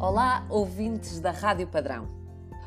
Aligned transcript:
Olá, 0.00 0.46
ouvintes 0.48 1.18
da 1.18 1.32
Rádio 1.32 1.66
Padrão. 1.66 2.06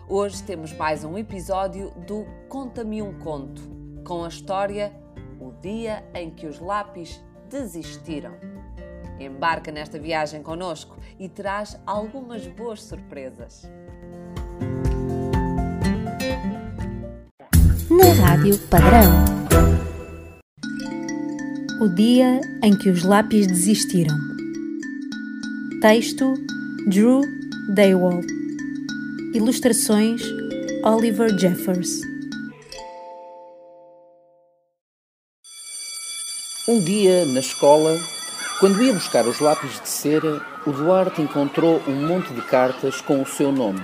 Hoje 0.06 0.44
temos 0.44 0.74
mais 0.74 1.06
um 1.06 1.18
episódio 1.18 1.90
do 2.06 2.26
Conta-me 2.50 3.02
um 3.02 3.18
Conto, 3.20 3.62
com 4.04 4.26
a 4.26 4.28
história 4.28 4.92
O 5.40 5.54
Dia 5.62 6.04
em 6.14 6.30
que 6.30 6.46
os 6.46 6.60
Lápis 6.60 7.24
Desistiram. 7.50 8.34
Embarca 9.18 9.72
nesta 9.72 9.98
viagem 9.98 10.44
connosco 10.44 10.98
e 11.18 11.30
terás 11.30 11.80
algumas 11.86 12.46
boas 12.48 12.84
surpresas. 12.84 13.64
Na 17.90 18.28
Rádio 18.28 18.58
Padrão. 18.68 19.10
O 21.80 21.88
dia 21.88 22.42
em 22.62 22.78
que 22.78 22.90
os 22.90 23.06
lápis 23.06 23.48
desistiram. 23.48 24.18
Texto 25.80 26.34
Drew 26.88 27.22
Daywall. 27.70 28.22
Ilustrações 29.36 30.24
Oliver 30.84 31.38
Jeffers. 31.38 32.02
Um 36.68 36.80
dia, 36.80 37.26
na 37.28 37.40
escola, 37.40 38.00
quando 38.60 38.82
ia 38.82 38.94
buscar 38.94 39.28
os 39.28 39.40
lápis 39.40 39.80
de 39.80 39.88
cera, 39.88 40.44
o 40.66 40.72
Duarte 40.72 41.22
encontrou 41.22 41.82
um 41.88 42.08
monte 42.08 42.34
de 42.34 42.42
cartas 42.42 43.00
com 43.00 43.22
o 43.22 43.28
seu 43.28 43.52
nome. 43.52 43.84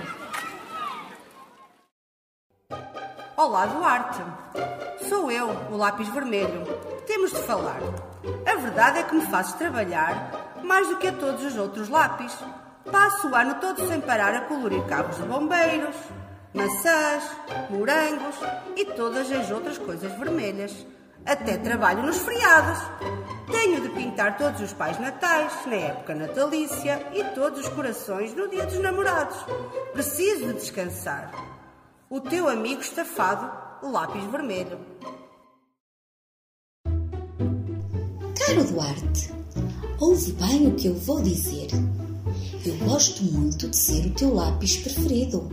Olá, 3.36 3.66
Duarte. 3.66 4.22
Sou 5.08 5.30
eu, 5.30 5.48
o 5.70 5.76
lápis 5.76 6.08
vermelho. 6.08 6.64
Temos 7.06 7.30
de 7.30 7.38
falar. 7.42 7.80
A 8.44 8.56
verdade 8.56 8.98
é 8.98 9.02
que 9.04 9.14
me 9.14 9.24
fazes 9.26 9.52
trabalhar 9.52 10.56
mais 10.64 10.88
do 10.88 10.96
que 10.96 11.06
a 11.06 11.12
todos 11.12 11.44
os 11.44 11.56
outros 11.56 11.88
lápis. 11.88 12.36
Passo 12.90 13.28
o 13.28 13.34
ano 13.34 13.54
todo 13.60 13.86
sem 13.86 14.00
parar 14.00 14.34
a 14.34 14.40
colorir 14.42 14.82
cabos 14.86 15.16
de 15.16 15.22
bombeiros, 15.22 15.94
maçãs, 16.54 17.24
morangos 17.68 18.36
e 18.76 18.84
todas 18.84 19.30
as 19.30 19.50
outras 19.50 19.76
coisas 19.78 20.10
vermelhas. 20.18 20.86
Até 21.26 21.58
trabalho 21.58 22.02
nos 22.02 22.18
feriados. 22.18 22.78
Tenho 23.50 23.80
de 23.82 23.88
pintar 23.90 24.38
todos 24.38 24.60
os 24.60 24.72
pais 24.72 24.98
natais 24.98 25.52
na 25.66 25.74
época 25.74 26.14
natalícia 26.14 27.06
e 27.12 27.22
todos 27.34 27.60
os 27.60 27.68
corações 27.68 28.34
no 28.34 28.48
dia 28.48 28.64
dos 28.64 28.78
namorados. 28.78 29.36
Preciso 29.92 30.46
de 30.46 30.54
descansar. 30.54 31.30
O 32.08 32.20
teu 32.20 32.48
amigo 32.48 32.80
estafado, 32.80 33.50
o 33.82 33.90
lápis 33.90 34.24
vermelho. 34.24 34.78
Caro 38.38 38.64
Duarte, 38.64 39.30
ouve 40.00 40.32
bem 40.32 40.68
o 40.68 40.74
que 40.74 40.88
eu 40.88 40.94
vou 40.94 41.20
dizer. 41.22 41.68
Eu 42.64 42.76
gosto 42.86 43.22
muito 43.24 43.68
de 43.68 43.76
ser 43.76 44.06
o 44.06 44.10
teu 44.10 44.34
lápis 44.34 44.76
preferido 44.76 45.48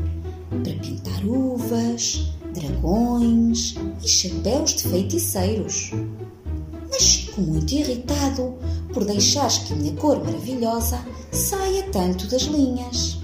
para 0.49 0.73
pintar 0.73 1.25
uvas, 1.25 2.31
dragões 2.53 3.75
e 4.03 4.07
chapéus 4.07 4.73
de 4.75 4.83
feiticeiros. 4.83 5.91
Mas 6.89 7.15
fico 7.15 7.41
muito 7.41 7.73
irritado 7.73 8.55
por 8.93 9.03
deixares 9.05 9.59
que 9.59 9.73
a 9.73 9.75
minha 9.75 9.95
cor 9.95 10.23
maravilhosa 10.23 10.99
saia 11.31 11.83
tanto 11.91 12.27
das 12.27 12.43
linhas. 12.43 13.17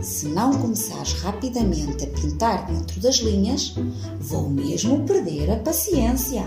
Se 0.00 0.28
não 0.28 0.52
começares 0.58 1.12
rapidamente 1.12 2.04
a 2.04 2.06
pintar 2.08 2.66
dentro 2.66 3.00
das 3.00 3.16
linhas, 3.16 3.74
vou 4.18 4.48
mesmo 4.48 5.04
perder 5.04 5.50
a 5.50 5.56
paciência. 5.56 6.44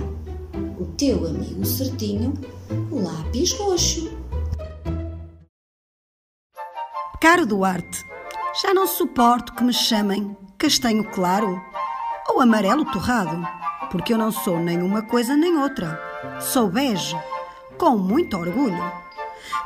O 0.79 0.85
teu 0.97 1.27
amigo 1.27 1.63
certinho, 1.65 2.33
o 2.91 2.99
lápis 2.99 3.53
roxo. 3.53 4.11
Caro 7.23 7.45
Duarte, 7.45 8.05
já 8.61 8.73
não 8.73 8.85
suporto 8.85 9.53
que 9.53 9.63
me 9.63 9.71
chamem 9.71 10.35
castanho 10.57 11.05
claro 11.05 11.63
ou 12.27 12.41
amarelo 12.41 12.83
torrado, 12.83 13.47
porque 13.89 14.13
eu 14.13 14.17
não 14.17 14.29
sou 14.29 14.59
nem 14.59 14.81
uma 14.81 15.01
coisa 15.03 15.33
nem 15.33 15.57
outra. 15.57 15.97
Sou 16.41 16.67
bege, 16.67 17.15
com 17.77 17.91
muito 17.91 18.35
orgulho. 18.35 18.91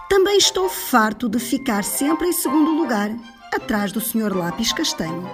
Também 0.07 0.38
estou 0.38 0.69
farto 0.69 1.28
de 1.28 1.40
ficar 1.40 1.84
sempre 1.84 2.28
em 2.28 2.31
segundo 2.31 2.75
lugar, 2.75 3.09
atrás 3.51 3.91
do 3.91 4.00
Sr. 4.00 4.38
Lápis 4.38 4.72
Castanho. 4.72 5.28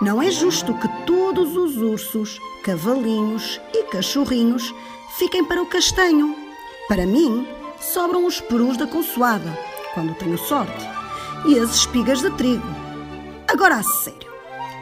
Não 0.00 0.22
é 0.22 0.30
justo 0.30 0.72
que 0.74 0.86
todos 1.06 1.56
os 1.56 1.76
ursos, 1.76 2.38
cavalinhos 2.62 3.60
e 3.74 3.82
cachorrinhos 3.90 4.72
fiquem 5.16 5.44
para 5.44 5.60
o 5.60 5.66
castanho. 5.66 6.36
Para 6.86 7.04
mim, 7.04 7.48
sobram 7.80 8.26
os 8.26 8.40
perus 8.40 8.76
da 8.76 8.86
consoada, 8.86 9.58
quando 9.92 10.14
tenho 10.14 10.38
sorte, 10.38 10.98
e 11.46 11.58
as 11.58 11.70
espigas 11.70 12.20
de 12.20 12.30
trigo. 12.30 12.66
Agora 13.46 13.76
a 13.76 13.82
sério, 13.82 14.28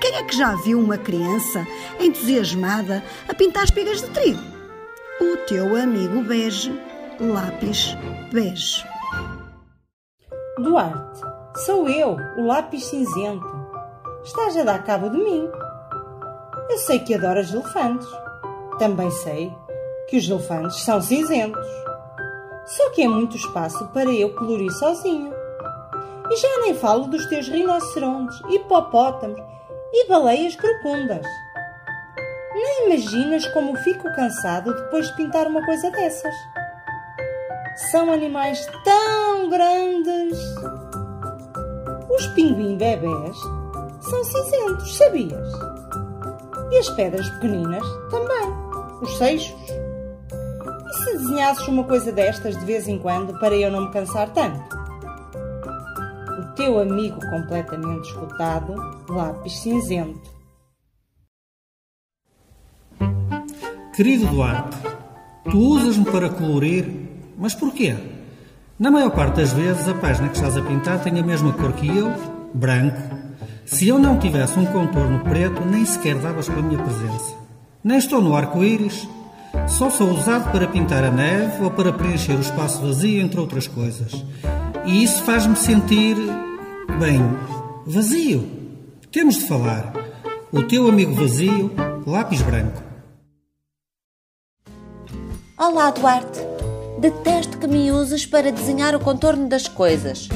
quem 0.00 0.16
é 0.16 0.22
que 0.22 0.36
já 0.36 0.54
viu 0.56 0.80
uma 0.80 0.98
criança 0.98 1.66
entusiasmada 2.00 3.02
a 3.28 3.34
pintar 3.34 3.64
espigas 3.64 4.02
de 4.02 4.08
trigo? 4.10 4.42
O 5.20 5.36
teu 5.48 5.76
amigo 5.76 6.22
bege, 6.22 6.72
lápis 7.20 7.96
bege. 8.32 8.84
Duarte, 10.58 11.20
sou 11.64 11.88
eu, 11.88 12.16
o 12.36 12.46
lápis 12.46 12.84
cinzento. 12.86 13.46
Estás 14.24 14.56
a 14.56 14.64
dar 14.64 14.82
cabo 14.84 15.08
de 15.08 15.18
mim. 15.18 15.48
Eu 16.68 16.78
sei 16.78 16.98
que 16.98 17.14
adoras 17.14 17.52
elefantes. 17.52 18.08
Também 18.78 19.10
sei 19.10 19.52
que 20.08 20.16
os 20.16 20.28
elefantes 20.28 20.82
são 20.82 21.00
cinzentos. 21.00 21.66
Só 22.66 22.90
que 22.90 23.02
é 23.02 23.08
muito 23.08 23.36
espaço 23.36 23.86
para 23.88 24.12
eu 24.12 24.34
colorir 24.34 24.72
sozinho. 24.72 25.35
E 26.30 26.36
já 26.36 26.60
nem 26.60 26.74
falo 26.74 27.06
dos 27.06 27.26
teus 27.26 27.48
rinocerontes, 27.48 28.40
hipopótamos 28.48 29.40
e 29.92 30.08
baleias 30.08 30.56
crocundas. 30.56 31.24
Nem 32.52 32.86
imaginas 32.86 33.46
como 33.48 33.76
fico 33.76 34.04
cansado 34.14 34.74
depois 34.74 35.06
de 35.06 35.16
pintar 35.16 35.46
uma 35.46 35.64
coisa 35.64 35.90
dessas. 35.90 36.34
São 37.90 38.10
animais 38.12 38.66
tão 38.84 39.48
grandes. 39.48 40.38
Os 42.10 42.26
pinguim 42.28 42.76
bebés 42.76 43.36
são 44.00 44.24
cinzentos, 44.24 44.96
sabias? 44.96 45.52
E 46.70 46.78
as 46.78 46.88
pedras 46.90 47.28
pequeninas 47.30 47.86
também, 48.10 48.52
os 49.02 49.16
seixos. 49.18 49.56
E 50.88 51.04
se 51.04 51.18
desenhasses 51.18 51.68
uma 51.68 51.84
coisa 51.84 52.10
destas 52.10 52.56
de 52.56 52.64
vez 52.64 52.88
em 52.88 52.98
quando 52.98 53.38
para 53.38 53.54
eu 53.54 53.70
não 53.70 53.82
me 53.82 53.92
cansar 53.92 54.30
tanto? 54.30 54.75
O 56.38 56.54
teu 56.54 56.78
amigo 56.78 57.18
completamente 57.30 58.08
escutado, 58.08 58.74
lápis 59.08 59.58
cinzento. 59.60 60.30
Querido 63.94 64.26
Duarte, 64.26 64.76
tu 65.50 65.58
usas-me 65.58 66.04
para 66.04 66.28
colorir, 66.28 66.86
mas 67.38 67.54
porquê? 67.54 67.96
Na 68.78 68.90
maior 68.90 69.10
parte 69.12 69.36
das 69.36 69.54
vezes 69.54 69.88
a 69.88 69.94
página 69.94 70.28
que 70.28 70.36
estás 70.36 70.54
a 70.54 70.60
pintar 70.60 71.02
tem 71.02 71.18
a 71.18 71.22
mesma 71.22 71.54
cor 71.54 71.72
que 71.72 71.88
eu, 71.88 72.12
branco. 72.52 73.00
Se 73.64 73.88
eu 73.88 73.98
não 73.98 74.18
tivesse 74.18 74.58
um 74.58 74.66
contorno 74.66 75.20
preto, 75.20 75.64
nem 75.64 75.86
sequer 75.86 76.16
davas 76.16 76.50
a 76.50 76.52
minha 76.52 76.82
presença. 76.82 77.34
Nem 77.82 77.96
estou 77.96 78.20
no 78.20 78.36
arco-íris, 78.36 79.08
só 79.66 79.88
sou 79.88 80.10
usado 80.10 80.52
para 80.52 80.68
pintar 80.68 81.02
a 81.02 81.10
neve 81.10 81.64
ou 81.64 81.70
para 81.70 81.92
preencher 81.94 82.34
o 82.34 82.40
espaço 82.40 82.82
vazio, 82.82 83.22
entre 83.22 83.40
outras 83.40 83.66
coisas. 83.66 84.22
E 84.86 85.02
isso 85.02 85.20
faz-me 85.24 85.56
sentir, 85.56 86.16
bem, 87.00 87.20
vazio. 87.84 88.48
Temos 89.10 89.34
de 89.34 89.48
falar. 89.48 89.92
O 90.52 90.62
teu 90.62 90.88
amigo 90.88 91.12
vazio, 91.12 91.72
lápis 92.06 92.40
branco. 92.40 92.80
Olá, 95.58 95.90
Duarte. 95.90 96.38
Detesto 97.00 97.58
que 97.58 97.66
me 97.66 97.90
uses 97.90 98.24
para 98.24 98.52
desenhar 98.52 98.94
o 98.94 99.00
contorno 99.00 99.48
das 99.48 99.66
coisas. 99.66 100.28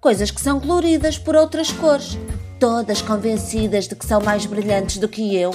Coisas 0.00 0.32
que 0.32 0.40
são 0.40 0.58
coloridas 0.58 1.16
por 1.16 1.36
outras 1.36 1.70
cores, 1.70 2.18
todas 2.58 3.00
convencidas 3.00 3.86
de 3.86 3.94
que 3.94 4.04
são 4.04 4.20
mais 4.20 4.44
brilhantes 4.46 4.98
do 4.98 5.08
que 5.08 5.36
eu. 5.36 5.52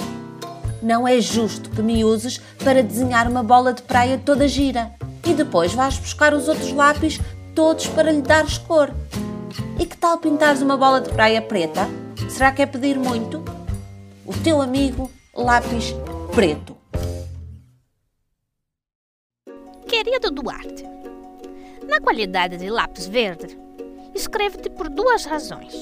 Não 0.82 1.06
é 1.06 1.20
justo 1.20 1.68
que 1.68 1.82
me 1.82 2.02
uses 2.02 2.40
para 2.64 2.82
desenhar 2.82 3.28
uma 3.28 3.42
bola 3.42 3.74
de 3.74 3.82
praia 3.82 4.16
toda 4.16 4.48
gira 4.48 4.90
e 5.26 5.34
depois 5.34 5.74
vais 5.74 5.98
buscar 5.98 6.32
os 6.32 6.48
outros 6.48 6.72
lápis 6.72 7.20
todos 7.58 7.88
para 7.88 8.12
lhe 8.12 8.22
dares 8.22 8.56
cor. 8.56 8.88
E 9.80 9.84
que 9.84 9.96
tal 9.96 10.18
pintares 10.18 10.62
uma 10.62 10.76
bola 10.76 11.00
de 11.00 11.10
praia 11.10 11.42
preta? 11.42 11.88
Será 12.30 12.52
que 12.52 12.62
é 12.62 12.66
pedir 12.66 12.96
muito? 12.96 13.44
O 14.24 14.32
teu 14.44 14.62
amigo, 14.62 15.10
lápis 15.34 15.92
preto. 16.32 16.76
Querido 19.88 20.30
Duarte, 20.30 20.84
na 21.88 22.00
qualidade 22.00 22.58
de 22.58 22.70
lápis 22.70 23.06
verde, 23.06 23.58
escrevo-te 24.14 24.70
por 24.70 24.88
duas 24.88 25.24
razões. 25.24 25.74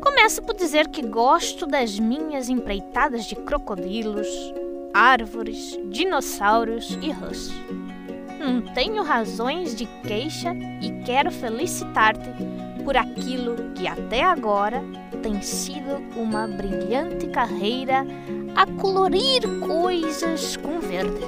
Começo 0.00 0.42
por 0.42 0.56
dizer 0.56 0.88
que 0.88 1.02
gosto 1.02 1.68
das 1.68 2.00
minhas 2.00 2.48
empreitadas 2.48 3.26
de 3.26 3.36
crocodilos, 3.36 4.26
árvores, 4.92 5.78
dinossauros 5.88 6.98
e 7.00 7.12
rãs. 7.12 7.48
Não 8.40 8.62
tenho 8.62 9.02
razões 9.02 9.76
de 9.76 9.84
queixa 10.02 10.56
e 10.80 10.90
quero 11.04 11.30
felicitar-te 11.30 12.30
por 12.82 12.96
aquilo 12.96 13.72
que 13.74 13.86
até 13.86 14.24
agora 14.24 14.82
tem 15.22 15.42
sido 15.42 16.02
uma 16.16 16.46
brilhante 16.46 17.26
carreira 17.26 18.06
a 18.56 18.66
colorir 18.80 19.42
coisas 19.60 20.56
com 20.56 20.80
verde. 20.80 21.20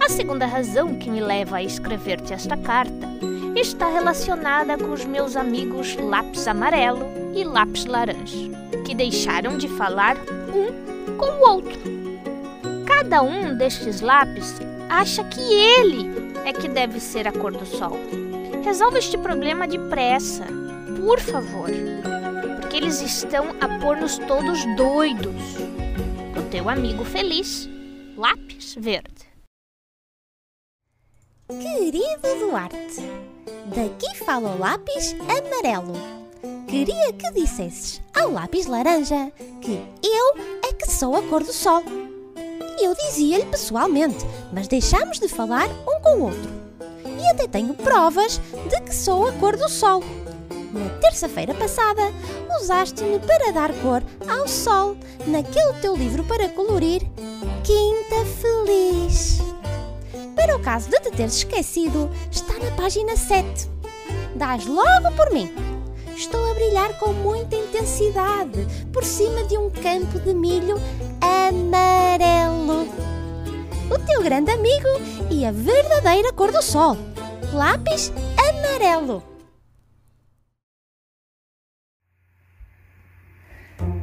A 0.00 0.08
segunda 0.08 0.46
razão 0.46 0.94
que 0.94 1.10
me 1.10 1.20
leva 1.20 1.56
a 1.56 1.62
escrever-te 1.62 2.32
esta 2.32 2.56
carta 2.56 3.08
está 3.56 3.88
relacionada 3.88 4.78
com 4.78 4.92
os 4.92 5.04
meus 5.04 5.36
amigos 5.36 5.96
lápis 5.96 6.46
amarelo 6.46 7.04
e 7.34 7.42
lápis 7.42 7.84
laranja, 7.84 8.48
que 8.86 8.94
deixaram 8.94 9.58
de 9.58 9.66
falar 9.68 10.16
um 10.54 11.16
com 11.16 11.26
o 11.26 11.50
outro. 11.50 11.80
Cada 12.86 13.22
um 13.22 13.56
destes 13.56 14.00
lápis 14.00 14.60
acha 14.90 15.22
que 15.24 15.40
ele 15.40 16.10
é 16.44 16.52
que 16.52 16.68
deve 16.68 16.98
ser 16.98 17.28
a 17.28 17.32
cor 17.32 17.52
do 17.52 17.64
sol. 17.64 17.96
Resolve 18.64 18.98
este 18.98 19.16
problema 19.16 19.66
depressa, 19.66 20.44
por 21.06 21.20
favor, 21.20 21.70
porque 22.60 22.76
eles 22.76 23.00
estão 23.00 23.54
a 23.60 23.78
pôr-nos 23.78 24.18
todos 24.18 24.64
doidos. 24.76 25.56
O 26.36 26.50
teu 26.50 26.68
amigo 26.68 27.04
feliz, 27.04 27.68
Lápis 28.16 28.74
Verde. 28.74 29.30
Querido 31.48 32.38
Duarte, 32.40 33.00
daqui 33.74 34.16
fala 34.24 34.50
o 34.50 34.58
lápis 34.58 35.14
amarelo. 35.20 35.94
Queria 36.68 37.12
que 37.12 37.30
dissesses 37.32 38.00
ao 38.14 38.30
lápis 38.30 38.66
laranja 38.66 39.32
que 39.60 39.82
eu 40.02 40.60
é 40.68 40.72
que 40.72 40.90
sou 40.90 41.16
a 41.16 41.22
cor 41.22 41.42
do 41.42 41.52
sol. 41.52 41.82
Eu 42.90 42.96
dizia-lhe 42.96 43.46
pessoalmente, 43.46 44.26
mas 44.52 44.66
deixámos 44.66 45.20
de 45.20 45.28
falar 45.28 45.68
um 45.68 46.00
com 46.00 46.16
o 46.16 46.22
outro. 46.24 46.50
E 47.06 47.24
até 47.28 47.46
tenho 47.46 47.72
provas 47.72 48.40
de 48.68 48.80
que 48.80 48.92
sou 48.92 49.28
a 49.28 49.32
cor 49.34 49.56
do 49.56 49.68
sol. 49.68 50.02
Na 50.72 50.88
terça-feira 51.00 51.54
passada, 51.54 52.02
usaste-me 52.60 53.20
para 53.20 53.52
dar 53.52 53.72
cor 53.74 54.02
ao 54.28 54.48
sol 54.48 54.96
naquele 55.24 55.72
teu 55.74 55.94
livro 55.94 56.24
para 56.24 56.48
colorir 56.48 57.02
Quinta 57.62 58.26
Feliz. 58.40 59.38
Para 60.34 60.56
o 60.56 60.60
caso 60.60 60.90
de 60.90 60.98
te 60.98 61.12
teres 61.12 61.36
esquecido, 61.36 62.10
está 62.28 62.54
na 62.54 62.72
página 62.72 63.16
7. 63.16 63.70
Dás 64.34 64.66
logo 64.66 65.14
por 65.14 65.30
mim. 65.32 65.69
Estou 66.20 66.50
a 66.50 66.54
brilhar 66.54 66.98
com 66.98 67.14
muita 67.14 67.56
intensidade 67.56 68.66
por 68.92 69.02
cima 69.02 69.42
de 69.44 69.56
um 69.56 69.70
campo 69.70 70.20
de 70.20 70.34
milho 70.34 70.76
amarelo. 71.18 72.86
O 73.90 73.98
teu 74.06 74.22
grande 74.22 74.50
amigo 74.50 74.86
e 75.30 75.46
a 75.46 75.50
verdadeira 75.50 76.30
cor 76.34 76.52
do 76.52 76.60
sol. 76.60 76.94
Lápis 77.54 78.12
amarelo. 78.36 79.22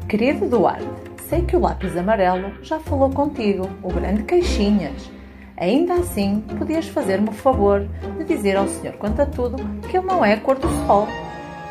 Querido 0.09 0.49
Duarte, 0.49 0.87
sei 1.29 1.43
que 1.43 1.55
o 1.55 1.59
lápis 1.59 1.95
amarelo 1.95 2.51
já 2.63 2.79
falou 2.79 3.11
contigo, 3.11 3.69
o 3.83 3.93
grande 3.93 4.23
queixinhas. 4.23 5.07
Ainda 5.55 5.93
assim, 5.93 6.41
podias 6.57 6.87
fazer-me 6.87 7.29
o 7.29 7.33
favor 7.33 7.87
de 8.17 8.23
dizer 8.23 8.57
ao 8.57 8.67
Senhor 8.67 8.97
quanto 8.97 9.21
a 9.21 9.25
tudo 9.27 9.57
que 9.87 9.95
ele 9.95 10.07
não 10.07 10.25
é 10.25 10.33
a 10.33 10.41
cor 10.41 10.57
do 10.57 10.67
sol. 10.87 11.07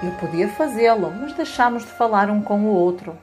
Eu 0.02 0.10
podia 0.12 0.48
fazê-lo, 0.48 1.12
mas 1.20 1.32
deixámos 1.32 1.82
de 1.82 1.90
falar 1.90 2.30
um 2.30 2.42
com 2.42 2.60
o 2.60 2.74
outro. 2.74 3.14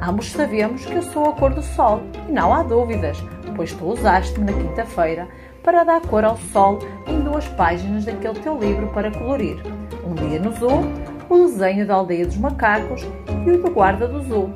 Ambos 0.00 0.30
sabemos 0.30 0.84
que 0.84 0.94
eu 0.94 1.02
sou 1.02 1.30
a 1.30 1.32
cor 1.32 1.52
do 1.52 1.62
sol 1.62 2.02
e 2.28 2.32
não 2.32 2.54
há 2.54 2.62
dúvidas, 2.62 3.18
pois 3.56 3.72
tu 3.72 3.84
usaste-me 3.84 4.50
na 4.50 4.58
quinta-feira 4.58 5.26
para 5.62 5.84
dar 5.84 6.00
cor 6.02 6.24
ao 6.24 6.36
sol 6.36 6.78
em 7.06 7.20
duas 7.20 7.46
páginas 7.48 8.04
daquele 8.04 8.38
teu 8.40 8.58
livro 8.58 8.88
para 8.88 9.10
colorir. 9.10 9.56
Um 10.04 10.14
dia 10.14 10.38
no 10.38 10.52
zoo, 10.52 10.82
o 11.28 11.36
desenho 11.46 11.86
da 11.86 11.94
aldeia 11.94 12.26
dos 12.26 12.36
macacos 12.36 13.02
e 13.46 13.50
o 13.50 13.62
do 13.62 13.70
guarda 13.70 14.06
do 14.06 14.22
zoo. 14.22 14.52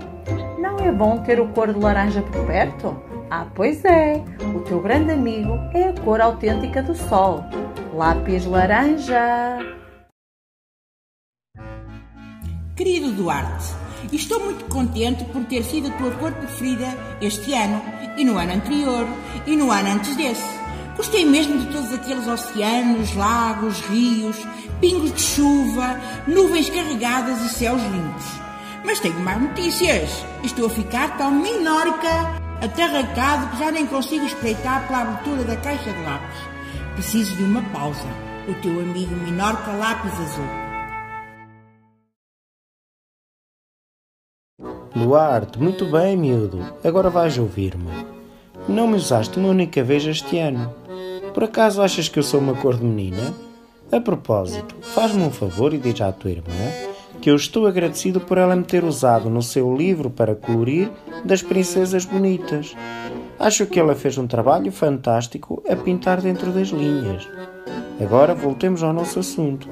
Não 0.58 0.78
é 0.78 0.92
bom 0.92 1.18
ter 1.18 1.40
o 1.40 1.48
cor 1.48 1.72
de 1.72 1.78
laranja 1.78 2.22
por 2.22 2.46
perto? 2.46 2.96
Ah, 3.30 3.46
pois 3.54 3.84
é! 3.84 4.22
O 4.54 4.60
teu 4.60 4.80
grande 4.80 5.12
amigo 5.12 5.58
é 5.74 5.88
a 5.88 6.00
cor 6.04 6.20
autêntica 6.20 6.82
do 6.82 6.94
sol. 6.94 7.44
Lápis 7.92 8.46
laranja! 8.46 9.58
Querido 12.76 13.10
Duarte, 13.10 13.72
estou 14.12 14.38
muito 14.38 14.66
contente 14.66 15.24
por 15.24 15.42
ter 15.44 15.64
sido 15.64 15.88
a 15.88 15.92
tua 15.92 16.10
cor 16.10 16.30
preferida 16.32 16.86
este 17.22 17.54
ano, 17.54 17.80
e 18.18 18.22
no 18.22 18.36
ano 18.36 18.52
anterior, 18.52 19.08
e 19.46 19.56
no 19.56 19.72
ano 19.72 19.92
antes 19.92 20.14
desse. 20.14 20.44
Gostei 20.94 21.24
mesmo 21.24 21.56
de 21.56 21.72
todos 21.72 21.90
aqueles 21.94 22.28
oceanos, 22.28 23.14
lagos, 23.14 23.80
rios, 23.88 24.36
pingos 24.78 25.10
de 25.14 25.22
chuva, 25.22 25.98
nuvens 26.26 26.68
carregadas 26.68 27.40
e 27.46 27.48
céus 27.48 27.80
limpos. 27.80 28.26
Mas 28.84 29.00
tenho 29.00 29.20
mais 29.20 29.40
notícias. 29.40 30.10
Estou 30.44 30.66
a 30.66 30.70
ficar 30.70 31.16
tão 31.16 31.30
minórica, 31.30 32.38
atarracado, 32.60 33.52
que 33.52 33.58
já 33.58 33.70
nem 33.70 33.86
consigo 33.86 34.26
espreitar 34.26 34.86
pela 34.86 35.00
abertura 35.00 35.44
da 35.44 35.56
caixa 35.56 35.90
de 35.90 36.02
lápis. 36.02 36.40
Preciso 36.92 37.34
de 37.36 37.42
uma 37.42 37.62
pausa. 37.72 38.06
O 38.46 38.52
teu 38.60 38.78
amigo 38.80 39.16
Minorca 39.16 39.72
Lápis 39.72 40.12
Azul. 40.12 40.65
Duarte, 44.96 45.60
muito 45.60 45.84
bem, 45.84 46.16
miúdo. 46.16 46.58
Agora 46.82 47.10
vais 47.10 47.36
ouvir-me. 47.36 47.90
Não 48.66 48.88
me 48.88 48.96
usaste 48.96 49.38
uma 49.38 49.50
única 49.50 49.82
vez 49.82 50.06
este 50.06 50.38
ano. 50.38 50.72
Por 51.34 51.44
acaso 51.44 51.82
achas 51.82 52.08
que 52.08 52.18
eu 52.18 52.22
sou 52.22 52.40
uma 52.40 52.54
cor 52.54 52.78
de 52.78 52.84
menina? 52.84 53.34
A 53.92 54.00
propósito, 54.00 54.74
faz-me 54.80 55.22
um 55.22 55.30
favor 55.30 55.74
e 55.74 55.78
diz 55.78 56.00
à 56.00 56.10
tua 56.12 56.30
irmã 56.30 56.54
que 57.20 57.30
eu 57.30 57.36
estou 57.36 57.66
agradecido 57.66 58.20
por 58.20 58.38
ela 58.38 58.56
me 58.56 58.64
ter 58.64 58.84
usado 58.84 59.28
no 59.28 59.42
seu 59.42 59.76
livro 59.76 60.08
para 60.08 60.34
colorir 60.34 60.90
das 61.22 61.42
princesas 61.42 62.06
bonitas. 62.06 62.74
Acho 63.38 63.66
que 63.66 63.78
ela 63.78 63.94
fez 63.94 64.16
um 64.16 64.26
trabalho 64.26 64.72
fantástico 64.72 65.62
a 65.68 65.76
pintar 65.76 66.22
dentro 66.22 66.50
das 66.52 66.68
linhas. 66.68 67.28
Agora 68.00 68.34
voltemos 68.34 68.82
ao 68.82 68.94
nosso 68.94 69.18
assunto. 69.18 69.68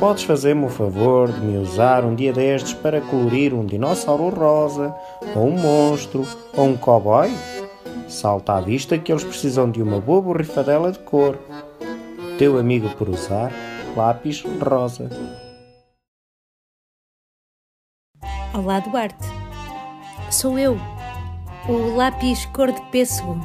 Podes 0.00 0.22
fazer-me 0.22 0.64
o 0.64 0.70
favor 0.70 1.30
de 1.30 1.40
me 1.40 1.58
usar 1.58 2.06
um 2.06 2.14
dia 2.14 2.32
destes 2.32 2.72
para 2.72 3.02
colorir 3.02 3.52
um 3.52 3.66
dinossauro 3.66 4.30
rosa, 4.30 4.96
ou 5.36 5.46
um 5.46 5.60
monstro, 5.60 6.26
ou 6.56 6.68
um 6.68 6.76
cowboy? 6.76 7.28
Salta 8.08 8.54
à 8.54 8.60
vista 8.62 8.96
que 8.96 9.12
eles 9.12 9.22
precisam 9.22 9.70
de 9.70 9.82
uma 9.82 10.00
boa 10.00 10.22
borrifadela 10.22 10.90
de 10.90 10.98
cor. 11.00 11.38
Teu 12.38 12.58
amigo 12.58 12.88
por 12.96 13.10
usar, 13.10 13.52
lápis 13.94 14.42
rosa. 14.42 15.10
Olá, 18.54 18.80
Duarte. 18.80 19.28
Sou 20.30 20.58
eu, 20.58 20.78
o 21.68 21.94
lápis 21.94 22.46
cor 22.46 22.72
de 22.72 22.80
pêssego. 22.90 23.38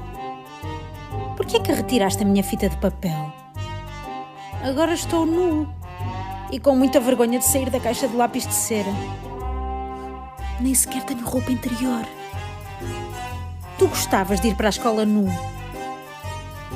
Por 1.35 1.45
que 1.45 1.57
é 1.57 1.59
que 1.59 1.73
retiraste 1.73 2.23
a 2.23 2.25
minha 2.25 2.45
fita 2.45 2.69
de 2.69 2.77
papel? 2.77 3.33
Agora 4.63 4.93
estou 4.93 5.25
nu 5.25 5.67
e 6.55 6.59
com 6.59 6.73
muita 6.73 7.01
vergonha 7.01 7.37
de 7.37 7.43
sair 7.43 7.69
da 7.69 7.81
caixa 7.81 8.07
de 8.07 8.15
lápis 8.15 8.47
de 8.47 8.53
cera. 8.53 8.89
Nem 10.61 10.73
sequer 10.73 11.03
tenho 11.03 11.25
roupa 11.25 11.51
interior. 11.51 12.07
Tu 13.77 13.85
gostavas 13.89 14.39
de 14.39 14.47
ir 14.47 14.55
para 14.55 14.67
a 14.67 14.69
escola 14.69 15.05
nu. 15.05 15.27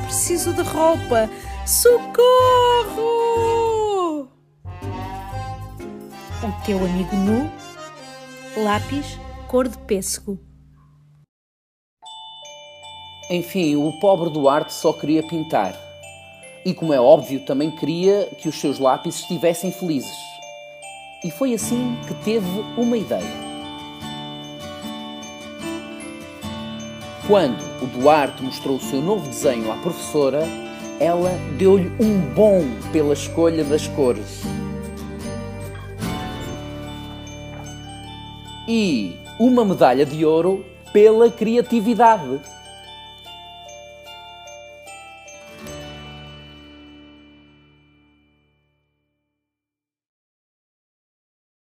Preciso 0.03 0.51
de 0.53 0.63
roupa. 0.63 1.29
Socorro! 1.65 2.17
O 6.43 6.65
teu 6.65 6.77
amigo 6.79 7.15
nu, 7.15 7.49
lápis 8.61 9.17
cor 9.47 9.69
de 9.69 9.77
pêssego. 9.77 10.37
Enfim, 13.31 13.77
o 13.77 13.97
pobre 14.01 14.29
Duarte 14.29 14.73
só 14.73 14.91
queria 14.91 15.25
pintar. 15.25 15.88
E, 16.65 16.73
como 16.73 16.93
é 16.93 16.99
óbvio, 16.99 17.39
também 17.41 17.71
queria 17.71 18.29
que 18.37 18.49
os 18.49 18.59
seus 18.59 18.79
lápis 18.79 19.19
estivessem 19.19 19.71
felizes. 19.71 20.17
E 21.23 21.31
foi 21.31 21.53
assim 21.53 21.97
que 22.07 22.13
teve 22.23 22.47
uma 22.77 22.97
ideia. 22.97 23.49
Quando 27.27 27.61
o 27.81 27.85
Duarte 27.85 28.41
mostrou 28.43 28.77
o 28.77 28.81
seu 28.81 29.01
novo 29.01 29.27
desenho 29.27 29.71
à 29.71 29.75
professora, 29.77 30.43
ela 30.99 31.31
deu-lhe 31.57 31.91
um 31.99 32.19
bom 32.33 32.63
pela 32.91 33.13
escolha 33.13 33.63
das 33.63 33.87
cores. 33.87 34.41
E 38.67 39.15
uma 39.39 39.63
medalha 39.63 40.05
de 40.05 40.25
ouro 40.25 40.65
pela 40.91 41.31
criatividade. 41.31 42.41